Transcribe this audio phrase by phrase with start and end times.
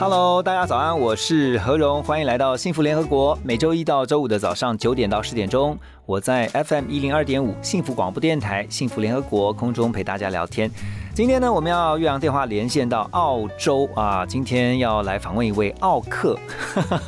[0.00, 3.38] Hello，大家早安，我是何荣，欢迎来到幸福联合国。
[3.44, 10.70] 每周一到周五的早上九点到十点钟，我在 FM 一零二点五幸福广播电台幸福联合国空中陪大家聊天。
[11.14, 16.34] 今天呢，我们要岳阳电话连线到澳洲啊，今天要来访问一位澳客，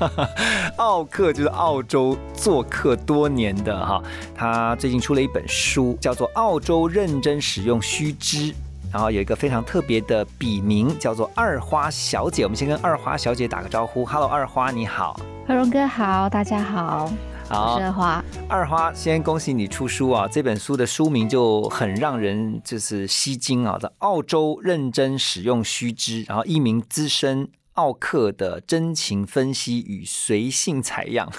[0.77, 4.03] 澳客就是澳洲做客多年的哈，
[4.35, 8.53] 他最近出了一本书，叫做《澳洲认真使用须知》。
[8.93, 12.43] 然后有一个非常特别的笔名，叫做二花小姐。
[12.45, 15.19] 我们先跟二花小姐打个招呼，Hello，二花你好。
[15.49, 17.11] 何荣哥好，大家好，
[17.49, 18.25] 我好是，二花。
[18.51, 20.29] 二花，先恭喜你出书啊！
[20.31, 31.33] 这本书的书名就很让人就是吸睛啊，在澳洲认真使用须知，然后一名资深奥克的真情分析与随性采样。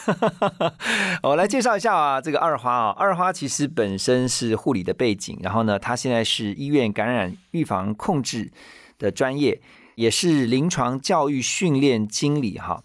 [1.24, 8.52] 我来介绍一下啊，这个二花啊，二花其实本身是护理的背景，然后呢，他现在是医院感染预防控制
[8.98, 9.62] 的专业，
[9.96, 12.84] 也是临床教育训练经理哈。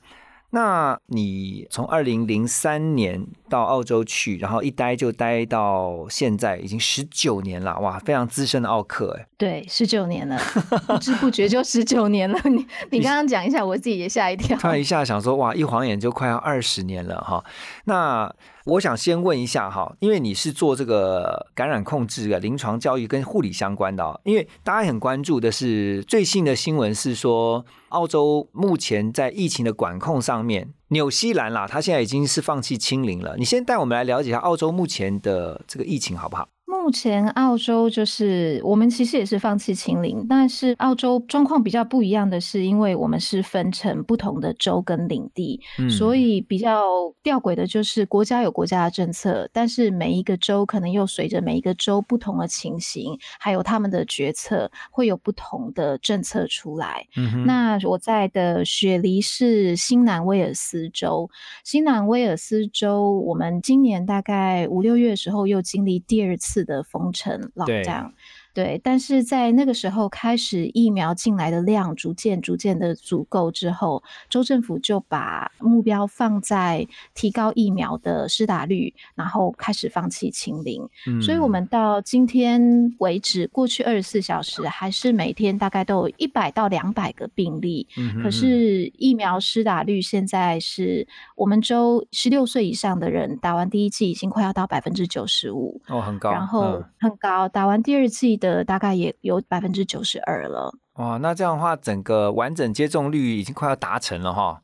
[0.50, 9.26] 那你从二零零三年到澳洲去，然后一待就待到现在，已经十九年了，哇，非常资深的奥克哎。
[9.36, 10.38] 对，十九年了，
[10.88, 12.38] 不知不觉就十九年了。
[12.44, 14.56] 你你刚刚讲一下，我自己也吓一跳。
[14.58, 17.44] 突然一下想说，哇，一晃眼就快要二十年了哈。
[17.84, 18.34] 那
[18.69, 33.37] 我想先问一下哈，因为你是做这个感染控制的临床教育跟护理相关的、哦，因为大家很关注的是最新的新闻是说，澳洲目前在疫情的管控上面，纽西兰啦，它现在已经是放弃清零了。
[33.38, 36.47] 你先带我们来了解一下澳洲目前的这个疫情好不好？
[36.68, 46.84] 目前澳洲就是我们其实也是放弃清零，但是澳洲状况比较不一样的是，因为我们是分成不同的州跟领地，嗯所以比较
[47.22, 57.06] 吊诡的就是国家有国家的政策，但是每一个州可能又随着每一个州不同的情形，还有他们的决策会有不同的政策出来。
[57.16, 61.30] 嗯那我在的雪梨是新南威尔斯州，
[61.64, 68.12] 新南威尔斯州，我们今年大概五六月的时候又经历第二次是的，封城了，对，这样。
[68.58, 80.82] 对，但是在那个时候开始疫苗进来的量逐渐逐渐的足够之后，州政府就把目标放在提高疫苗的施打率，然后开始放弃清零。
[81.06, 82.60] 嗯所以，我们到今天
[82.98, 87.86] 为止，过去二十四小时还是每天大概都有一百到两百个病例。
[87.97, 100.72] 嗯哼可是疫苗施打率现在是我们州十六岁以上的人打完第一剂已经快要到百分之九十五，哦很高，然后嗯很高，打完第二剂的大概也有百分之九十二了。
[100.94, 104.60] 哇，那这样的话，整个完整接种率已经快要达成了哈。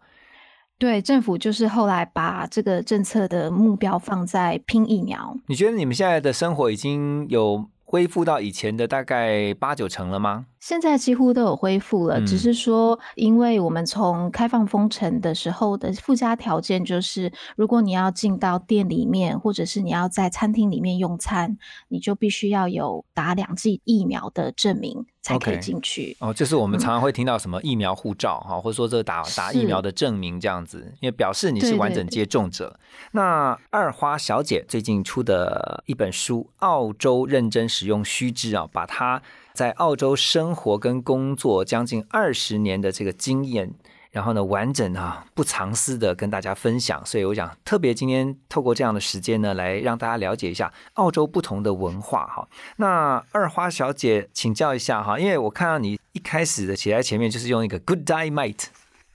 [0.76, 5.36] 对，政府就是后来把这个政策的目标放在拼疫苗。
[5.46, 10.46] 你觉得你们现在的生活已经有恢复到以前的大概八九成了吗？
[10.58, 21.56] 现在几乎都有恢复了，嗯只是说，因为我们从开放封城的时候的附加条件就是，如果你要进到店里面，或者是你要在餐厅里面用餐，
[21.86, 26.14] 你就必须要有打两剂疫苗的证明才可以进去。
[26.20, 32.78] 哦，就是我们常常会听到什么疫苗护照哈，或者说这个打打疫苗的证明这样子，因为表示你是完整接种者。
[33.12, 39.22] 那二花小姐最近出的一本书《澳洲认真使用须知》啊，把她
[39.54, 43.72] 在澳洲生活跟工作将近二十年的这个经验。
[44.14, 52.46] 然后呢，完整啊，不藏私的跟大家分享，所以我想特别今天透过这样的时间呢，来让大家了解一下澳洲不同的文化哈。
[52.76, 58.66] 那二花小姐，请教一下哈，因为我看到你一开始的写在前面就是用一个 good day mate，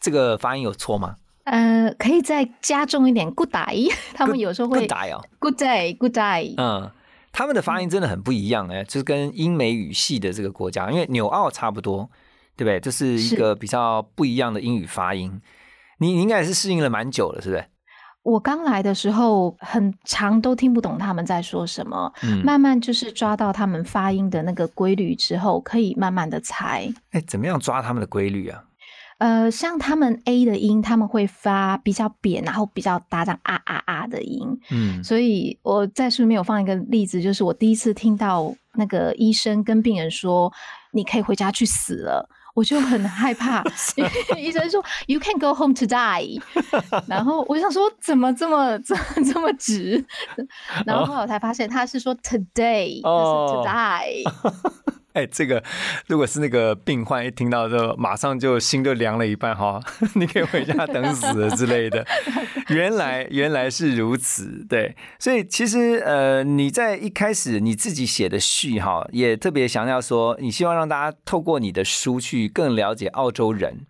[0.01, 6.53] 这个发音有错吗呃，可以再加重一点 “good day”，他们有时候会？good day 哦，“good day”，“good day”。
[6.57, 6.91] 嗯，
[7.31, 12.09] 他们的发音真的很不一样哎，就是跟英美语系的这个国家，因为纽澳差不多，
[12.59, 12.77] 对不对？
[12.81, 15.39] 这是一是个比较不一样的英语发音。
[15.99, 17.65] 你你应该也是适应了蛮久了，是不是？
[18.23, 26.93] 我刚来的时候，很长都听不懂他们在说什么，嗯，慢慢就是抓到他们发音的那个规律之后，可以慢慢的猜。
[27.11, 28.65] 哎，怎么样抓他们的规律啊？
[29.19, 34.47] 呃，像他们 A 的音，他们会发比较扁，然后比较大这样啊啊啊的音。
[34.71, 40.51] 嗯，所以我在书里面有放一个例子，就是我第一次听到那个医生跟病人说
[40.93, 42.29] ：“你可以回家去死了。”
[42.59, 43.63] 我就很害怕，
[44.37, 46.41] 医生说 “You can go home to die”，
[47.07, 50.05] 然后我想说怎么这么这这么直，
[50.85, 54.98] 然后后来我才发现他是说 “today”，就是 “to die”。
[55.19, 55.61] 哎，这个
[56.07, 59.81] 如果是那个病患一听到之后，马上就心就凉了一半哈，
[60.15, 62.05] 你可以回家等死之类的。
[62.69, 73.85] 原来原来是如此，对，所以其实呃，你在一开始你自己写的序哈，也特别强调说，你希望让大家透过你的书去更了解澳洲人。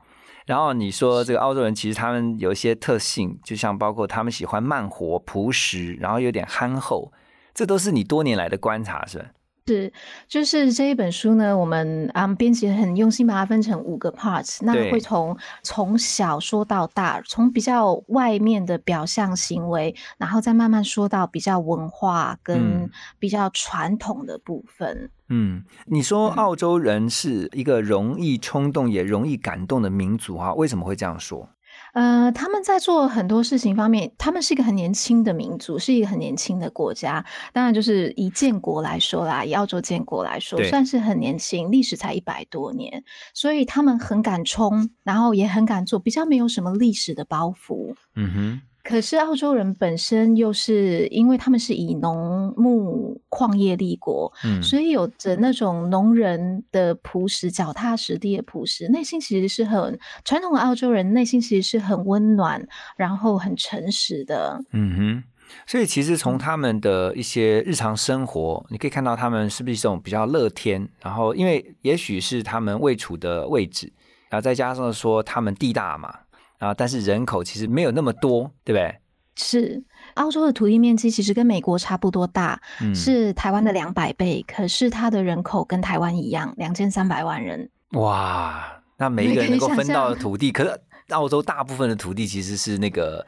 [0.47, 7.11] 然后你说这个澳洲人其实他们有一些特性，就像包括他们喜欢慢活、朴实，然后有点憨厚，
[7.53, 9.25] 这都是你多年来的观察，是吧？
[9.69, 9.93] 是，
[10.27, 22.89] 就是这一本书呢，我们啊编辑很用心把它分成五个 parts，那会从从小说到大，从比较外面的表象行为，然后再慢慢说到比较文化跟
[23.19, 25.11] 比较传统的部分。
[25.27, 30.51] 嗯，你说澳洲人是一个容易冲动也容易感动的民族啊？
[30.55, 31.47] 为什么会这样说？
[31.93, 37.25] 呃，他们在做很多事情方面，他们是一个很年轻的民族，是一个很年轻的国家。
[37.51, 43.03] 当然，就是以建国来说啦，以澳洲建国来说，算是很年轻，历史才一百多年，
[43.33, 47.95] 所以他们很敢冲，然后也很敢做，比较没有什么历史的包袱。
[48.15, 48.61] 嗯哼。
[48.83, 62.65] 可是澳洲人本身又是因为他们是以农牧矿业立国，嗯，所以有着那种农人的朴实、脚踏实地的朴实，内心其实是很传统的澳洲人，内心其实是很温暖，
[62.95, 64.63] 然后很诚实的。
[64.71, 65.23] 嗯哼，
[65.67, 73.91] 所以其实从他们的一些日常生活，你可以看到他们是不是一种比较乐天，然后因为也许是他们位处的位置，
[74.29, 76.11] 然后再加上说他们地大嘛。
[76.59, 78.95] 啊，但是人口其实没有那么多，对不对？
[79.35, 79.81] 是，
[80.15, 82.61] 澳洲的土地面积其实跟美国差不多大，
[82.93, 87.69] 是台湾的两百倍，可是它的人口跟台湾一样，两千三百万人。
[87.93, 93.25] 哇，那每一个人能够分到的土地，可是澳洲大部分的土地其实是那个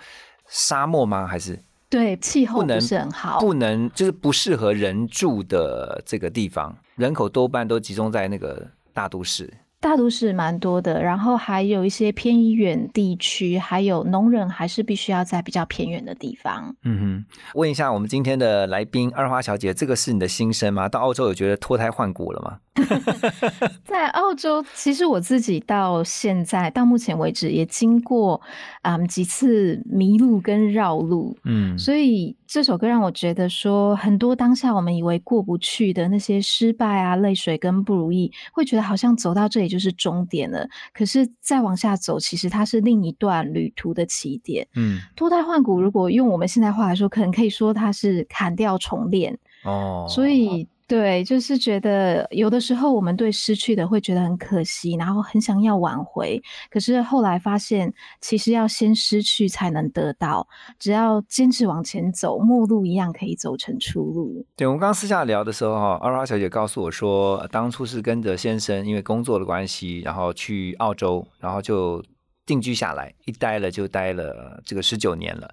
[0.49, 1.25] 沙漠吗？
[1.25, 1.57] 还是
[1.89, 9.49] 对气候不是很好，不能就是不适合人住的这个地方，人口多半都集中在那个大都市。
[9.81, 16.73] 大都市蛮多的，然后还有一些偏远地区，还有农人还是必须要在比较偏远的地方。
[16.83, 17.25] 嗯哼，
[17.55, 20.87] 问一下我们今天的来宾二花小姐，这个是你的心声吗？
[20.87, 22.59] 到澳洲有觉得脱胎换骨了吗？
[23.83, 28.39] 在澳洲，其实我自己到现在到目前为止也经过
[28.83, 40.65] 嗯几次迷路跟绕路，嗯，所以这首歌让我觉得说，很多当下我们以为过不去的那些失败啊、泪水跟不如意，会觉得好像走到这里就是终点了。
[40.93, 44.65] 可是再往下走，其实它是另一段旅途的起点。
[44.75, 49.37] 嗯，脱胎换骨，如果用我们现在话来说，可能可以说它是砍掉重练。
[49.65, 50.65] 哦，所以。
[50.91, 56.41] 对，就是觉得有的时候我们对失去的会觉得很可惜，然后很想要挽回。
[56.69, 60.45] 可是后来发现，其实要先失去才能得到。
[60.77, 64.45] 只要坚持往前走，陌路一样可以走成出路。
[64.57, 72.03] 对，我们刚私下聊的时候，哈，二花小姐告诉我说，当初是跟着先生，因为工作的关系，然后去澳洲，然后就
[72.45, 75.49] 定居下来，一待了就待了这个十九年了。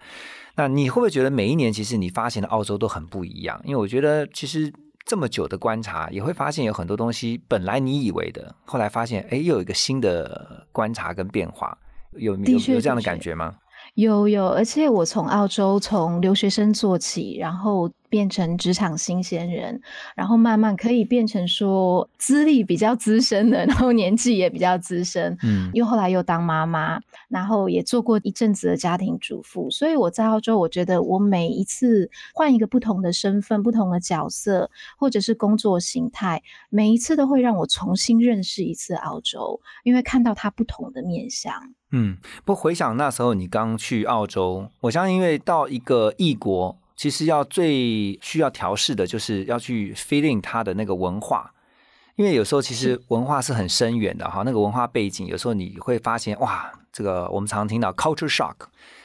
[0.56, 3.60] 那你会不会觉得每一年其实你发现的澳洲都很不一样？
[3.62, 4.72] 因为我觉得其实。
[5.08, 11.76] 这么久的观察，也会发现有很多东西，本来你以为的，后来发现，哎，又有一个新的观察跟变化，
[12.12, 13.56] 有有有这样的感觉吗？
[14.00, 17.90] 有有，而且我从澳洲从留学生做起，然后。
[18.10, 19.78] 变成职场新鲜人，
[20.16, 41.52] 然后慢慢可以变成说资历比较资深的，然后年纪也比较资深，嗯，又后来又当妈妈，然后也做过一阵子的家庭主妇，所以我在澳洲，我觉得我每一次换一个不同的身份、不同的角色，或者是工作形态，每一次都会让我重新认识一次澳洲，因为看到它不同的面相。
[41.90, 46.76] 嗯，不回想那时候你刚去澳洲，我相信因为到一个异国。
[46.98, 51.54] 其实要最需要调试的，就是要去 feeling 它的那个文化，
[52.16, 58.56] 因为有时候其实文化是很深远的哈，那个文化背景，有时候你会发现哇，这个我们常常听到 culture shock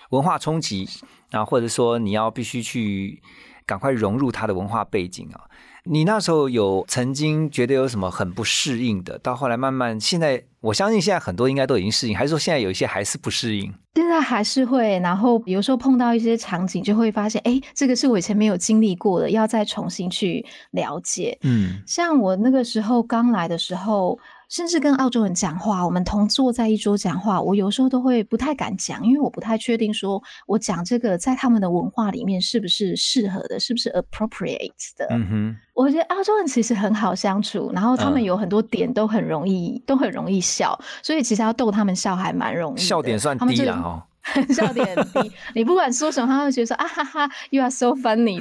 [0.10, 0.90] 文化冲击
[1.30, 3.22] 啊，或者说你要必须去
[3.64, 5.42] 赶快融入它的文化背景啊。
[5.86, 9.18] 你那时候有曾经觉得有什么很不适应的？
[9.20, 13.74] 到后来慢慢，现在我相信现在很多应该都已经适应，还是说现在有一些还是不适应？
[13.96, 21.38] 现在还是会，然后有时候碰到一些场景，就会发现，哎，这个是我以前没有经历过的，要再重新去了解。
[21.42, 24.18] 嗯，像我那个时候刚来的时候。
[24.54, 35.08] 甚至跟澳洲人讲话，我们同坐在一桌讲话，我有时候都会不太敢讲，因为我不太确定说我讲这个在他们的文化里面是不是适合的，是不是 appropriate 的。
[35.10, 42.82] 嗯哼，我觉得澳洲人其实很好相处，然后他们嗯有很多点都很容易，都很容易笑，所以其实要逗他们笑还蛮容易的。
[42.82, 44.04] 笑点算低了哦。
[44.56, 48.40] 笑点很低， 你不管说什么，他们会觉得说啊哈哈，you are so funny。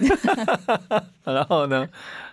[1.25, 1.89] 然后呢，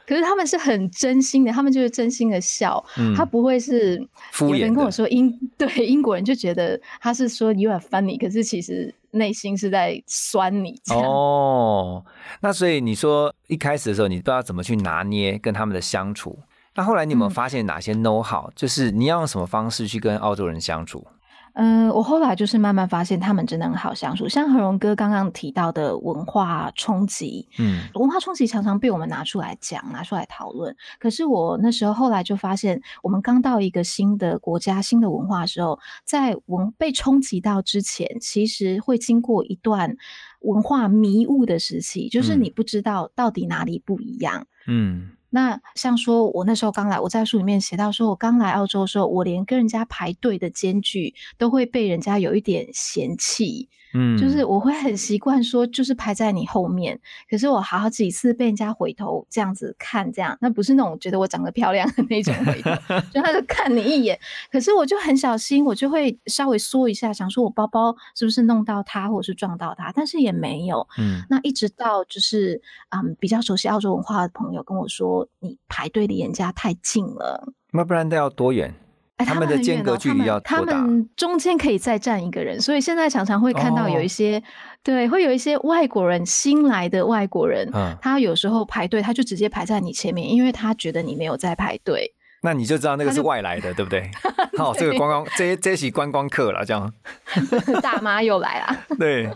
[0.09, 3.95] 可是他们是很真心的，他们就是真心的笑，嗯他不会是
[4.39, 10.81] 有人跟我说英 对英国人就觉得他是说 you are funny，可是其实内心是在酸你。
[10.89, 12.03] 哦，
[12.41, 16.39] 那所以你说一开始的时候，你不知道怎么去拿捏跟他们的相处。
[16.73, 21.05] 那后来你有没有嗯发现哪些 know how？、就是你要用什么方式去跟澳洲人相处？
[21.53, 30.75] 嗯，我后来就是慢慢发现他们真的很好相处，像何荣哥刚刚提到的文化冲击，嗯文化冲击常常被我们拿出来讲、拿出来讨论。
[30.99, 39.95] 可是我那时候后来就发现，我们刚到一个新的国家、新的文化的时候，在文被冲击到之前，其实会经过一段
[40.41, 44.45] 文化迷雾的时期，就是嗯你不知道到底哪里不一样。
[44.67, 56.99] 嗯那像说，我那时候刚来，我在书里面写到说，我刚来澳洲的时候，我连跟人家排队的间距都会被人家有一点嫌弃，嗯，就是我会很习惯说，就是排在你后面。
[57.29, 62.71] 可是我好几次被人家回头这样子看，这样那不是那种觉得我长得漂亮的那种回头，
[63.13, 64.19] 就他就看你一眼。
[64.51, 70.87] 可是我就很小心，我就会稍微缩一下，想说我包包是不是弄到他，或者是撞到他，但是也没有。
[70.97, 77.53] 嗯那一直到就是嗯比较熟悉澳洲文化的朋友跟我说，你排队离人家太近了。
[77.71, 78.73] 那不然都要多远？
[79.19, 84.41] 哎他们的间隔距离要多大他们中间可以再站一个人，所以现在常常会看到有哦一些、
[84.81, 92.13] 对，会有一些外国人新来的外国人，嗯他有时候排队，他就直接排在你前面，因为他觉得你没有在排队。
[92.41, 94.09] 那你就知道那个是外来的，对不对？
[94.57, 96.89] 好，这个观光这这起观光客了，这样
[97.83, 99.29] 大妈又来啦， 对。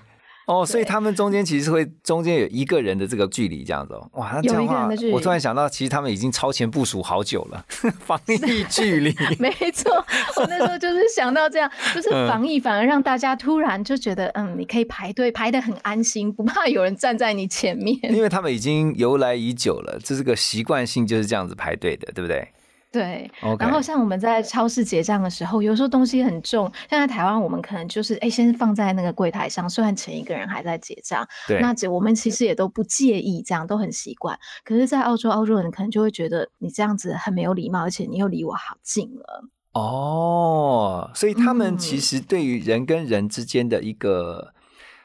[0.47, 4.09] 哦，所以他们中间其实会中间有一个人的这个距离，这样子哦。
[4.13, 7.65] 哇，那这有样的话我突然想到，其实他们已经超前部署好久了，
[8.05, 9.15] 防疫距离。
[9.39, 9.93] 没错，
[10.37, 17.97] 我那时候就是想到这样， 就是嗯防疫反而让大家突然就觉得，嗯，你可以排队排的很安心，不怕有人站在你前面。
[18.13, 22.47] 因为他们已经由来已久了，这是个习惯性，就是这样子排队的，对不对
[22.93, 34.37] 对然后像我们在超市结账的时候，有时候东西很重，像在台湾，我们可能就是哎，先放在那个柜台上，虽然前一个人还在结账，对，那这我们其实也都不介意，这样都很习惯。
[34.63, 39.43] 可是，在澳洲，澳洲人可能就会觉得你这样子很没有礼貌，而且你又离我好近了。
[39.73, 44.53] 哦，所以他们嗯其实对于人跟人之间的一个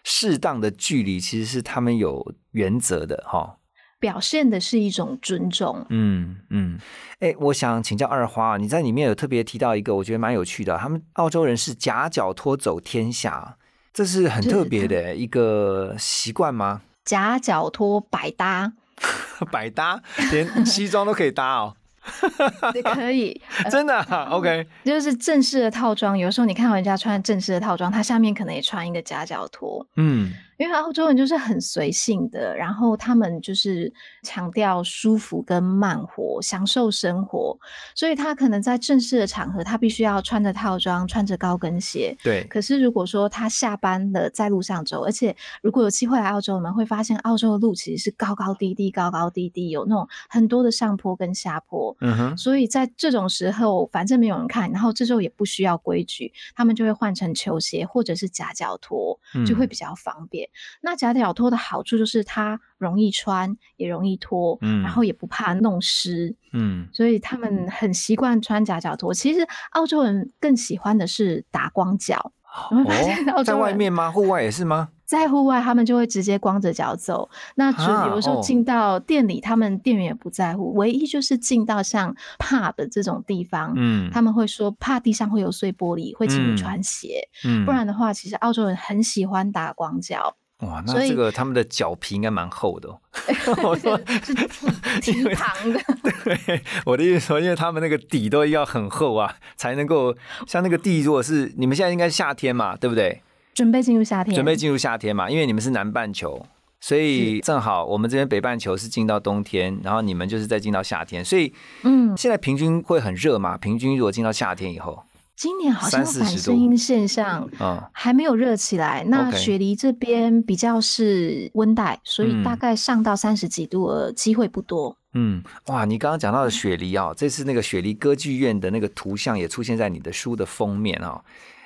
[0.04, 3.57] 适当的距离，其实是他们有原则的哈。
[3.98, 6.78] 表现的是一种尊重，嗯嗯，
[7.20, 13.56] 哎，我想请教二花，你在里面有特别提到一个，我觉得蛮有趣的，他们澳洲人是夹脚拖走天下，
[13.92, 16.82] 这是很特别的一个习惯吗？
[17.04, 18.72] 夹脚拖百搭
[19.50, 21.76] 百搭，连西装都可以搭哦，
[22.74, 26.16] 也可以， 呃真的、啊、？OK，就是正式的套装。
[26.18, 29.86] 有时候你看到人家穿正式的套装，他下面可能也穿一个夹脚拖。
[29.96, 37.56] 嗯因为澳洲人就是很随性的，然后他们就是强调舒服跟慢活，享受生活，
[37.94, 42.16] 所以他可能在正式的场合，他必须要穿着套装，穿着高跟鞋。
[42.24, 51.96] 对，可是如果说他下班了在路上走，而且如果有机会来澳洲，我们会发现澳洲的路其实是高高低低、高高低低，有那种很多的上坡跟下坡。
[52.00, 60.47] 嗯哼，所以在这种时候，反正没有人看，然后这时候也不需要规矩，他们就会换成球鞋或者是夹脚拖，就会嗯比较方便。
[60.80, 66.88] 那假脚拖的好处就是它容易穿，也容易脱，嗯然后也不怕弄湿，嗯。
[66.92, 69.12] 所以他们很习惯穿假脚拖。
[69.12, 72.32] 其实澳洲人更喜欢的是打光脚，
[72.70, 74.10] 你会发现澳哦，在外面吗？
[74.10, 74.88] 户外也是吗？
[75.04, 77.28] 在户外他们就会直接光着脚走。
[77.54, 87.26] 那只啊有的时候哦进到店里，他们店员也不在乎，唯一就是进到像 pub 这种地方，嗯他们会说怕地上会有碎玻璃，会请嗯你穿鞋。
[87.44, 90.36] 嗯不然的话，其实澳洲人很喜欢打光脚。
[90.60, 92.98] 哇，那这个他们的脚皮应该蛮厚的、哦。
[93.62, 94.34] 我说是
[95.00, 95.80] 挺长的，
[96.24, 100.14] 对，我的意思说，因为他们那个底都要很厚啊，才能够
[100.46, 103.22] 像那个地，如果是你们现在应该是夏天嘛，对不对？
[103.54, 106.44] 准备进入夏天，准备进入夏天嘛，因为你们是南半球，
[106.80, 111.52] 所以正好我们这边北半球是进到冬天，然后你们就是再进到夏天，所以
[111.84, 113.56] 嗯，现在平均会很热嘛？
[113.56, 115.04] 平均如果进到夏天以后，
[115.38, 119.04] 今年好像30反声音现象啊还没有热起来。
[119.06, 124.96] 那雪梨这边比较是温带，所以嗯大概上到三十几度的机会不多。
[125.14, 131.22] 嗯，哇，你刚刚讲到的雪梨啊，这次那个雪梨歌剧院的那个图像也出现在你的书的封面啊。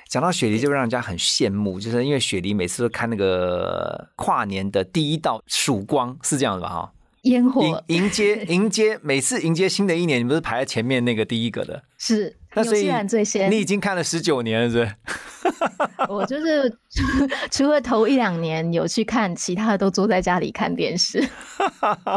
[0.07, 6.69] 讲到雪梨，就让人家很羡慕，就是因为雪梨每次都看那个跨年的第一道曙光，是这样子吧？
[6.69, 11.83] 哈，烟火迎迎接迎接每次迎接新的一年，你不是排在前面那个第一个的？
[11.97, 14.95] 是那所以最先你，已经看了十九年了，是不是？
[16.09, 16.77] 我就是
[17.51, 21.27] 除了头一两年有去看，其他的都坐在家里看电视。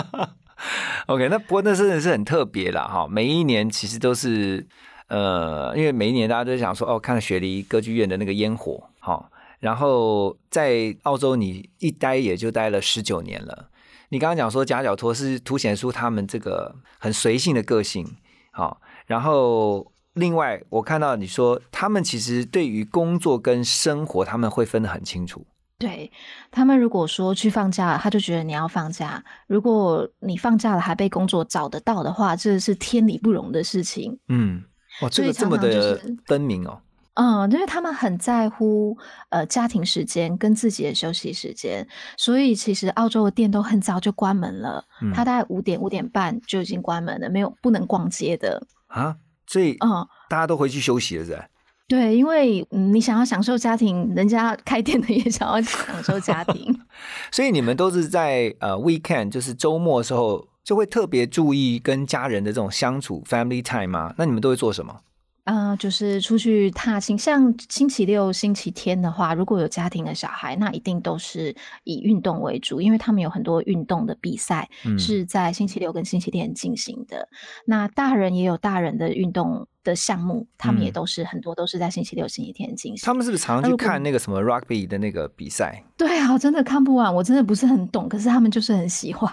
[1.06, 4.66] OK，那不过那真的是很特别啦，哈，每一年其实都是
[5.08, 13.68] 呃，因为每一年大家都想说哦，看了雪梨歌剧院的那个烟火，哈，然后在澳洲你一待也就待了十九年了。
[14.08, 18.16] 你刚刚讲说夹脚托是凸显出他们这个很随性的个性，
[18.52, 25.46] 好，然后另外我看到你说他们其实对于工作跟生活他们会分得很清楚，
[25.78, 26.10] 对
[26.50, 34.18] 他们如果说去放假，他就觉得你要放假；如果你放假了还被工作找得到的话，这是天理不容的事情。
[34.28, 34.64] 嗯，
[35.02, 36.80] 哇，这个这么的分明哦，
[37.14, 38.96] 嗯，因为他们很在乎
[39.28, 45.12] 呃家庭时间跟自己的休息时间，所以其实澳洲的店都很早就关门了，嗯。
[45.12, 48.66] 他大概五点五点半就已经关门了，没有不能逛街的。
[48.86, 51.44] 啊，所以嗯，大家都回去休息了，是吧？
[51.88, 56.80] 对，因为、嗯、你想要享受家庭，人家开店的也想要享受家庭。
[57.30, 64.12] 所以你们都是在呃 weekend，就是周末的时候，就会特别注意跟家人的这种相处 family time 吗？
[64.18, 65.00] 那你们都会做什么？
[65.46, 77.28] 呃，就是出去踏青，像星期六、星期天的话，如果有家庭的小孩，那一定都是以运动为主，因为他们有很多运动的比赛嗯是在星期六跟星期天进行的。
[77.64, 83.06] 那大人也有大人的运动的项目，他们也嗯都是、很多都是在星期六、星期天进行。
[83.06, 85.82] 他们是不是常去看那个什么 rugby 的那个比赛？
[85.96, 89.32] 对啊，真的看不完，我真的不是很懂，可是他们就是很喜欢。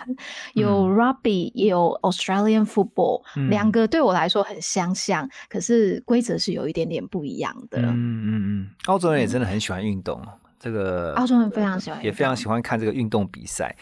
[0.53, 7.79] 有 rugby，、也有 Australian football，、嗯两个对我来说很相像，可是规则是有一点点不一样的。
[7.81, 8.29] 嗯嗯
[8.61, 10.27] 嗯，澳洲人也真的很喜欢运动哦，
[10.59, 13.75] 这个澳洲人非常喜欢，也非常喜欢看这个运动比赛。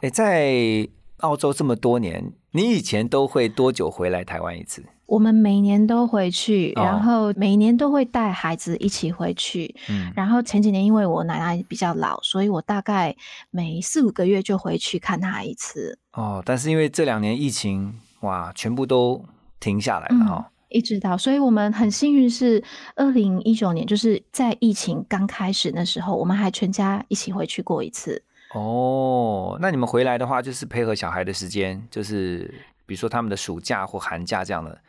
[0.00, 4.84] 哎，在澳洲这么多年，你以前都会多久回来台湾一次？
[5.06, 9.74] 我们每年都回去，哦然后每年都会带孩子一起回去。
[9.88, 13.16] 嗯，然后前几年因为我奶奶比较老，所以我大概
[13.50, 15.98] 每四五个月就回去看她一次。
[16.12, 19.24] 哦，但是因为这两年疫情，哇，全部都
[19.60, 22.62] 停下来了嗯哈、一直到，所以我们很幸运是
[22.96, 28.22] 二零一九年，就是在疫情刚开始那时候，我们还全家一起回去过一次。
[28.54, 32.52] 哦，那你们回来的话，就是配合小孩的时间，就是
[32.86, 34.80] 比如说他们的暑假或寒假这样的，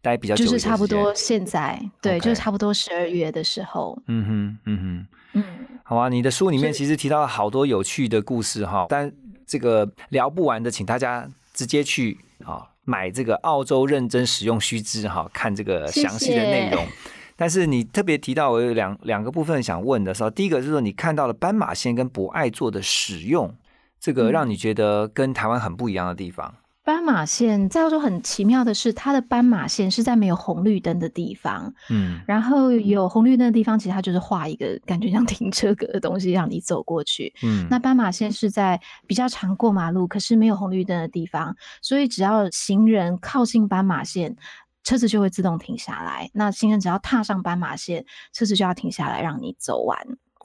[0.00, 1.14] 待比较久就是差不多。
[1.14, 5.06] 现在，对就是差不多十二月的时候，嗯哼，嗯哼。
[5.34, 5.44] 嗯，
[5.82, 9.10] 好啊，你的书里面其实提到了好多有趣的故事哈，但
[9.46, 16.86] 这个聊不完的，请大家直接去啊买这个澳洲认真使用须知哈，看这个详细的内谢容。
[17.34, 23.56] 但是你特别提到，我有两两个部分想问的时候，第一个就是说你看到了斑马线跟博爱座的使用，
[23.98, 26.54] 这个嗯让你觉得跟台湾很不一样的地方。
[26.84, 37.32] 斑马线在澳洲很奇妙的是，它的斑马线是在没有红绿灯的地方，嗯然后有红绿灯的地方，其实它就是画一个感觉像停车格的东西让你走过去。
[37.44, 44.34] 嗯，那斑马线是在比较常过马路，可是没有红绿灯的地方，所以只要行人靠近斑马线，
[44.82, 46.28] 车子就会自动停下来。
[46.34, 49.96] 那行人只要踏上斑马线，车子就要停下来让你走完。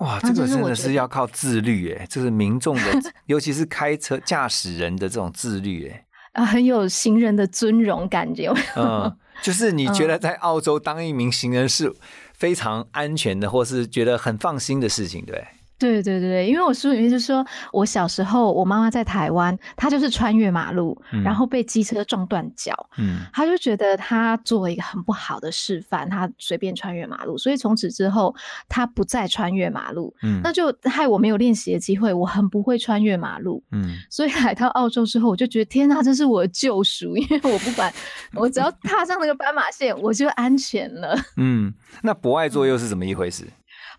[0.01, 6.03] 哇，那这个真的是要靠自律诶，这是民众的， 尤其是开车驾驶人的这种自律诶。
[6.37, 8.53] 啊，很有行人的尊荣感觉。
[8.75, 11.91] 嗯，就是你觉得在澳洲当一名行人是
[12.35, 15.41] 非常安全的，或是觉得很放心的事情，对不
[15.77, 16.01] 对？
[16.01, 28.35] 对对因为我书里面就说，我小时候我妈妈在台湾，她就是穿越马路，嗯然后被机车撞断脚，嗯她就觉得她做了一个很不好的示范，她随便穿越马路，所以从此之后
[28.67, 33.63] 她不再穿越马路，嗯那就害我没有练习的机会，我很不会穿越马路。
[33.71, 37.93] 嗯，所以来到澳洲之后，我就觉得天呐，这是我的救赎，因为我不管，
[38.35, 41.15] 我只要踏上那个斑马线，我就安全了。
[41.37, 43.45] 嗯，那博爱座又是怎么一回事？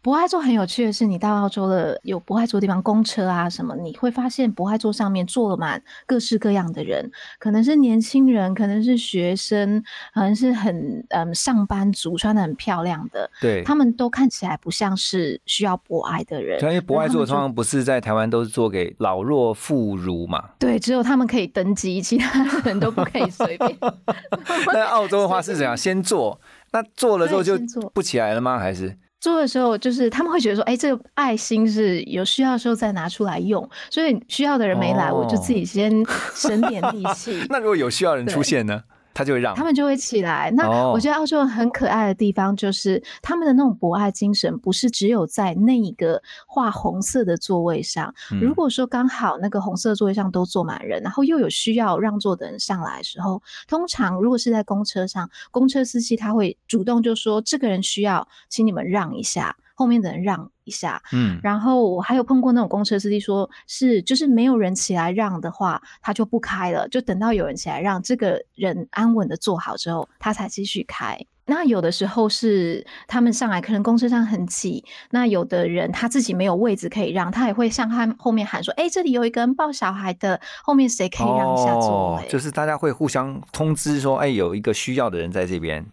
[0.09, 16.59] 博爱座很有趣的是，你到澳洲的有博爱座的地方，公车啊什么，你会发现博爱座上面坐了满各式各样的人，可能是年轻人，可能是学生，可能是很嗯上班族，穿的很漂亮的，对，他们都看起来不像是需要博爱的人。
[16.59, 23.77] 对因为博爱座通常不是在台湾都是做给老弱妇孺嘛，对，只有他们可以登机，其他人都不可以随便。
[24.73, 25.77] 那澳洲的话是怎样？
[25.77, 26.41] 先坐，
[26.73, 27.59] 那坐了之后就
[27.93, 28.59] 不起来了吗？
[28.59, 28.97] 还是？
[29.21, 35.17] 做的时候，就是他们会觉得说，哎、这个爱心是有需要的时候再拿出来用，所以需要的人没来，哦。
[35.17, 35.91] 我就自己先
[36.35, 37.45] 省点力气。
[37.51, 38.83] 那如果有需要的人出现呢，
[39.19, 40.49] 他就会让他们就会起来。
[40.53, 48.15] 那哦我觉得澳洲人很可爱的地方，就是他们的那种博爱精神，不是只有在那一个画红色的座位上。
[48.31, 61.01] 嗯如果说刚好那个红色座位上都坐满人，然后又有需要让座的人上来的时候，通常如果是在公车上，公车司机他会主动就说这个人需要，请你们让一下，后面的人让一下。
[61.13, 71.17] 嗯，然后我还有碰过那种公车司机说，是就是没有人起来让的话，他就不开了，就等到有人起来让，这个人安稳的坐好之后，他才继续开。
[71.51, 85.87] 那有的时候是他们上来，可能公车上很挤，那有的人他自己没有位置可以让，他也会向他后面喊说：“哎，这里有一个人抱小孩的，后面谁可以让一下座位？”哦就是大家会互相通知说，哎，有一个需要的人在这边。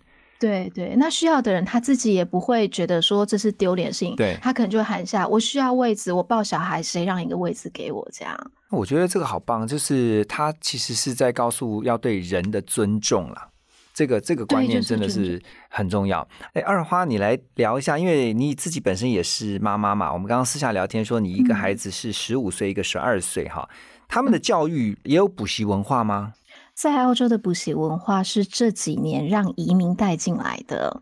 [0.45, 8.51] 对对，那需要的人他自己也不会觉得说这是丢脸的事情，对他可能就会喊一下：“我需要位置，我抱小孩，谁让一个位置给我？”这样。
[8.69, 13.49] 我觉得这个好棒，就是他其实是在告诉要对人的尊重啦。
[13.93, 16.27] 这个这个观念真的是很重要。
[16.53, 20.11] 哎，二花，你来聊一下，因为你自己本身也是妈妈嘛。
[20.11, 23.69] 我们刚刚私下聊天说，你一个嗯孩子是十五岁，一个十二岁，哈，
[24.09, 26.33] 他们的教育也有补习文化吗？
[26.75, 31.01] 在澳洲的补习文化是这几年让移民带进来的。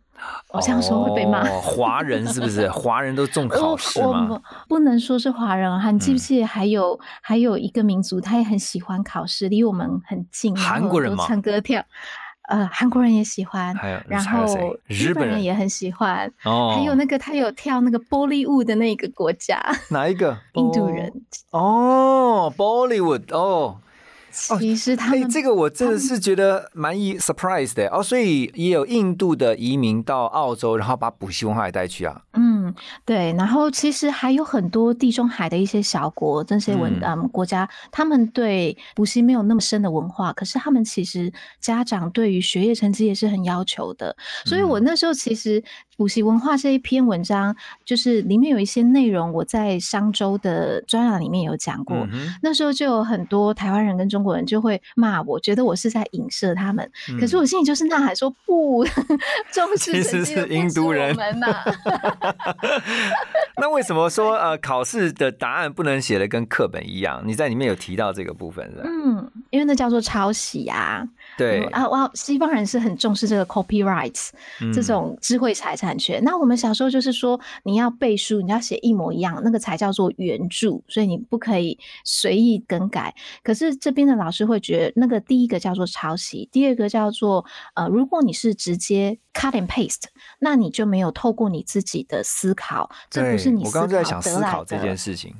[0.53, 1.41] 我这样说会被骂。
[1.49, 2.69] 哦华人是不是？
[2.71, 4.27] 华人都重考试我吗？
[4.29, 11.83] 我不能说是华人啊，你记嗯不记得还有、还有一个民族，他也很喜欢考试，离我们很近，韩国人吗唱歌跳，
[12.47, 14.45] 呃，韩国人也喜欢，还有然后
[14.85, 19.59] 日本人人也很喜欢，哦，还有那个他有跳那个玻璃舞的那个国家，
[19.89, 20.37] 哪一个？
[20.53, 21.11] 印度人。
[21.49, 23.79] 哦，Bollywood 哦。
[24.33, 27.87] 其实他哎、们这个我真的是觉得蛮意 surprise 的。
[27.89, 32.21] 哦，所以也有印度的移民到澳洲，然后把补习文化也带去啊。
[32.33, 32.73] 嗯，
[33.05, 37.01] 对，然后其实还有很多地中海的一些小国，这些文嗯。
[37.03, 44.15] 嗯国家，他们对补习没有那么深的文化，可是他们其实家长对于学业成绩也是很要求的，
[44.45, 44.83] 所以我嗯。
[44.83, 45.63] 那时候其实
[45.97, 51.97] 补习文化这一篇文章，就是里面有一些内容，我在商周的专栏里面有讲过。
[52.11, 56.89] 嗯那时候就有很多台湾人跟中国人就会骂我，觉得我是在影射他们。
[57.19, 58.83] 可是嗯我心里就是呐喊说不，
[59.51, 61.47] 重视其实成绩的是印度人们呐、
[63.57, 67.21] 那为什么说呃考试的答案不能写的跟课本一样？
[67.25, 68.83] 你在里面有提到这个部分是吧？
[68.85, 71.07] 嗯，因为那叫做抄袭啊。
[71.37, 74.29] 对，啊，哇，西方人是很重视这个 copyright
[74.61, 76.23] 嗯这种智慧财产权。
[76.23, 83.13] 那我们小时候就是说，你要背书，你要写一模一样，那个才叫做原著，所以你不可以随意更改。
[83.43, 87.43] 可是这边的老师会觉得，那个第一个叫做抄袭，第二个叫做
[87.75, 90.03] 呃，如果你是直接 cut and paste，
[90.39, 95.35] 那你就没有透过你自己的思考，这不是你思考刚刚在想思考这件的事情，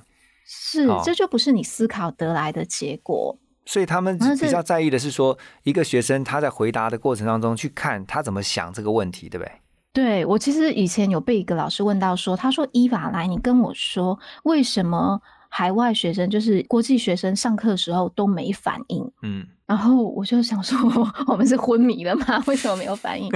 [0.46, 3.38] 是，这就不是你思考得来的结果。
[3.66, 9.52] 所以他们比较在意的是说，一个学生他在回答的过程当中去看他怎么想这个问题，对不对？
[9.94, 19.12] 对我其实以前有被一个老师问到说，他说伊法来，你跟我说为什么海外学生就是国际学生上课的时候都没反应？
[19.22, 20.78] 嗯，然后我就想说，
[21.26, 22.40] 我们是昏迷了吗？
[22.46, 23.28] 为什么没有反应？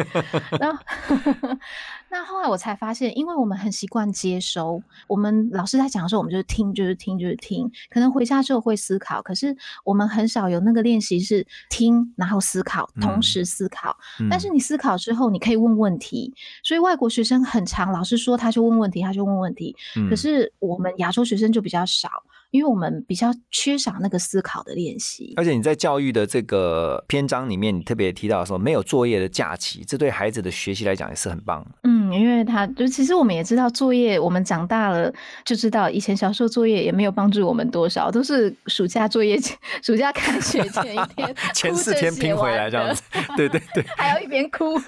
[0.60, 0.80] 然后，
[2.12, 7.68] 那后来我才发现，因为我们很习惯接收，我们老师在讲的时候，我们就是听，就是听，就是听。
[7.90, 13.98] 可能回家之后会思考，可是我们很少有那个练习是听，然后思考，嗯同时思考。
[14.20, 16.32] 嗯但是你思考之后，你可以问问题。
[16.62, 19.76] 所以外国学生很长，老师说他就问问题，他就问问题。
[19.96, 22.10] 嗯可是我们亚洲学生就比较少，
[22.52, 25.34] 因为我们比较缺少那个思考的练习。
[25.38, 31.66] 而且你在教育的这个篇章里面，你特别提到说没有作业的假期，这对孩子的学习来讲也是很棒。
[31.84, 35.14] 嗯，因为他就其实我们也知道作业，我们长大了
[35.46, 43.02] 就知道，以前小时候作业也没有帮助我们多少，都是暑假作业前、 暑假开学前一天 前四天拼回来这样子，
[43.36, 43.84] 对对对。
[43.98, 44.80] 还要一边哭。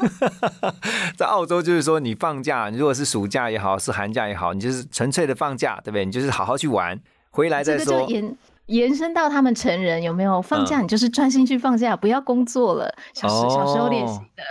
[1.18, 6.06] 在澳洲就是说，你放假，你如果是暑假也好，是寒假也好，你就是纯粹的放假，对不对？
[6.06, 7.00] 你就是好好去玩，
[7.40, 8.10] 回来这个再说就。
[8.10, 10.82] 延延伸到他们成人有没有放嗯假？
[10.82, 12.94] 你就是专心去放假，不要工作了。
[13.14, 14.44] 小时、小时候练习哦的，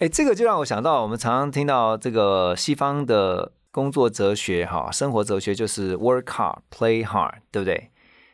[0.04, 7.90] 哎，这个就让我想到，我们常常听到这个西方的工作哲学哈，生活哲学就是 work hard, play hard，对不对？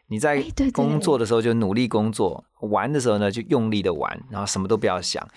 [0.07, 5.29] 你在工作的时候就努力工作，玩的时候呢就用力的玩，然后什么都不要想。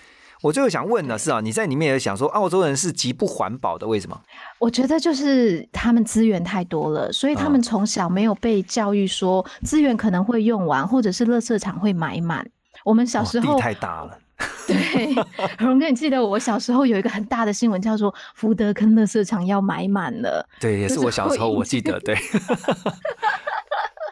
[0.42, 4.20] 我最后想问的是啊，你在里面也想说澳洲人是极不环保的，为什么？
[4.58, 12.44] 我觉得就是他们资源太多了，所以他们嗯从小没有被教育说资源可能会用完，或者是垃圾场会买满。
[12.84, 14.18] 我们小时候哦地太大了，
[14.66, 15.14] 对，
[15.58, 20.44] 荣哥，你记得我小时候有一个很大的新闻，叫做福德坑乐色场要买满了。
[20.58, 22.16] 对，也是我小时候，我记得，对。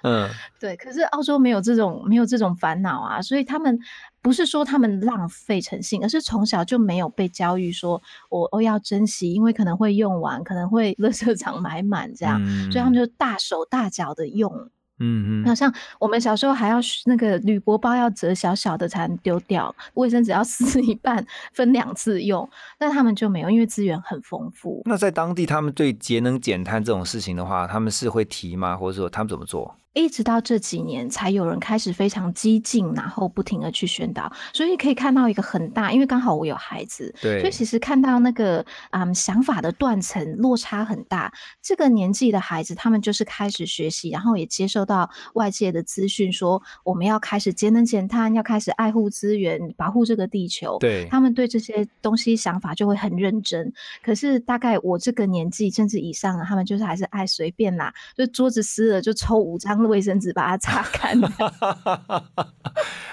[0.02, 0.28] 嗯，
[0.60, 0.76] 对。
[0.76, 3.78] 可是澳洲没有这种没有这种烦恼啊，所以他们
[4.22, 14.70] 不是说他们浪费诚信，而是从小就没有被教育说我我要珍惜，因为可能会用完，可能会乐色场买满这样，所以他们就大手大脚的用。
[15.02, 22.46] 嗯嗯，那像我们小时候还要那个铝箔包要折小小的才能丢掉，卫生纸要 撕一半分两次用，
[22.78, 24.82] 但他们就没有，因为资源很丰富。
[24.84, 28.76] 那在当地，他们对节能减碳这种事情的话，他们是会提吗？
[28.76, 29.74] 或者说他们怎么做？
[29.92, 34.30] 一直到这几年，才有人开始非常激进，然后不停的去宣导。
[34.52, 41.32] 所以可以看到一个很大，因为刚好我有孩子，对，所以其实看到那个嗯想法的断层落差很大。
[41.60, 50.78] 这个年纪的孩子，他们就是开始学习，然后也接受到外界的资讯，说我们要开始节能减碳，要开始爱护资源，保护这个地球。
[50.78, 53.72] 对，他们对这些东西想法就会很认真。
[54.04, 59.79] 可是大概我这个年纪甚至以上，他们就是还是爱随便啦，就桌子撕了就抽五张。
[59.88, 61.20] 卫生纸把它擦干。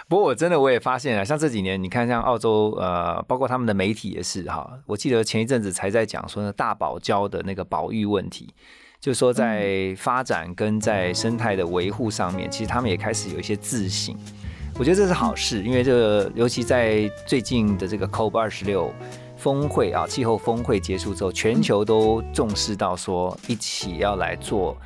[0.08, 4.80] 不过我真的我也发现了，像这几年，你看像澳洲，呃，包括他们的媒体也是哈。
[4.86, 8.54] 我记得前一阵子才在讲说呢，大堡礁的那个保育问题，
[9.02, 14.16] 就是说在发展跟在生态的维护上面，其实他们也开始有一些自省。
[14.80, 18.94] 我觉得这是好事，因为这个尤其在最近的这个 COP 二十六
[19.36, 24.78] 峰会啊，气候峰会结束之后，全球都重视到说一起要来做。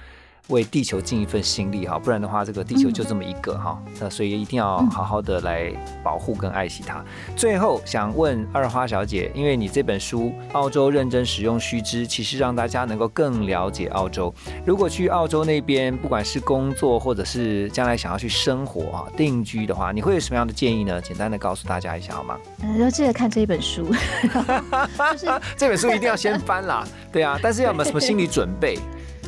[0.52, 5.72] 为地球尽一份心力哈，不然的话，这个地球就这么一个哈，那所以一定要好好的来
[6.04, 7.04] 保护跟爱惜它。
[7.36, 14.34] 最后想问二花小姐，因为你这本书《澳洲认真使用须知》，其实让大家能够更了解澳洲。
[14.66, 21.02] 如果去澳洲那边，不管是工作或者是将来想要去生活啊定居的话，你会有什么样的建议呢？
[21.02, 22.38] 简单的告诉大家一下好吗？
[22.80, 28.78] 要记得看这一本书，就是这本书一定要先翻啦，对啊， 但是要有没有什么心理准备？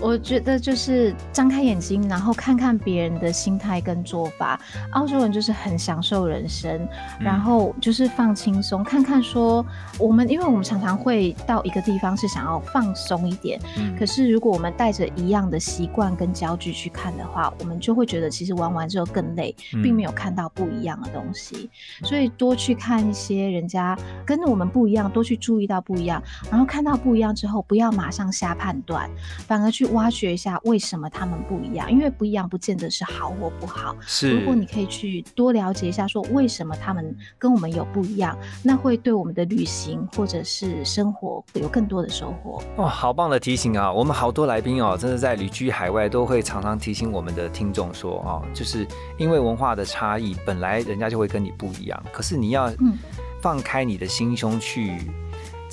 [0.04, 4.60] 我觉得就是张开眼睛，然后看看别人的心态跟做法。
[4.92, 6.86] 澳洲人就是很享受人生，
[7.22, 9.66] 然后就是放轻松，看看说
[9.98, 13.58] 我们，因为我们常常会到一个地方是想要放松一点，
[13.98, 21.70] 可是如果我们带着一样的习惯跟焦距去看的话，我们就会觉得其实玩完之后更累，并没有看到不一样的东西。
[22.04, 29.10] 所以多去看一些人家跟我们不一样，多去注意到不一样，然后看到不一样之后，不要马上下判断，
[29.48, 29.93] 反而去。
[29.94, 33.96] 挖掘一下为什么他们不一样，因为不一样不见得是好或不好。
[34.02, 42.62] 是，如果你可以去多了解一下，说为什么他们跟我们有不一样，那会对我们的旅行或者是生活有更多的收获。
[42.78, 43.92] 哇，好棒的提醒啊！
[43.92, 52.72] 我们好多来宾哦，真的在旅居海外都会常常提醒我们的听众说哦，就是因为文化的差异，本来人家就会跟你不一样，可是你要
[53.42, 54.98] 放开你的心胸去。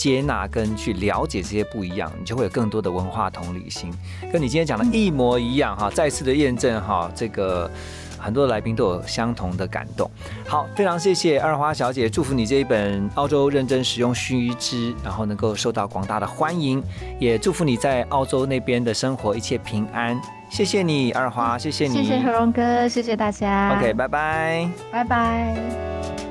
[0.00, 3.92] 接纳跟去了解这些不一样，你就会有更多的文化同理心，
[4.32, 5.90] 跟你今天讲的一模一样哈。
[5.90, 7.70] 再次的验证哈，这个
[8.18, 10.10] 很多来宾都有相同的感动。
[10.48, 16.82] 好，非常谢谢二花小姐，祝福你这一本《澳洲认真使用须知》，然后能够受到广大的欢迎，
[17.18, 20.18] 也祝福你在澳洲那边的生活一切平安。
[20.48, 23.76] 谢谢你，二花，谢谢你，谢谢何荣哥，谢谢大家。
[23.76, 26.29] OK，拜拜，拜拜。